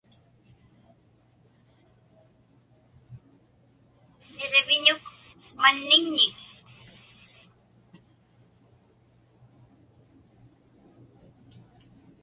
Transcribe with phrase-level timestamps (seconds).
[4.35, 5.03] Niġiviñuk
[5.61, 6.37] manniŋnik?